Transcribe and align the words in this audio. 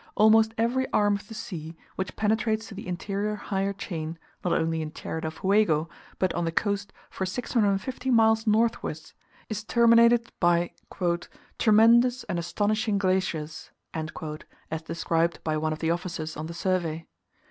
Almost 0.15 0.55
every 0.57 0.91
arm 0.91 1.13
of 1.13 1.27
the 1.27 1.35
sea, 1.35 1.77
which 1.95 2.15
penetrates 2.15 2.67
to 2.67 2.73
the 2.73 2.87
interior 2.87 3.35
higher 3.35 3.71
chain, 3.71 4.17
not 4.43 4.51
only 4.51 4.81
in 4.81 4.89
Tierra 4.89 5.21
del 5.21 5.29
Fuego, 5.29 5.91
but 6.17 6.33
on 6.33 6.43
the 6.43 6.51
coast 6.51 6.91
for 7.11 7.23
650 7.23 8.09
miles 8.09 8.47
northwards, 8.47 9.13
is 9.47 9.63
terminated 9.63 10.31
by 10.39 10.71
"tremendous 11.59 12.23
and 12.23 12.39
astonishing 12.39 12.97
glaciers," 12.97 13.69
as 13.93 14.81
described 14.87 15.39
by 15.43 15.55
one 15.55 15.71
of 15.71 15.77
the 15.77 15.91
officers 15.91 16.35
on 16.35 16.47
the 16.47 16.55
survey. 16.55 17.05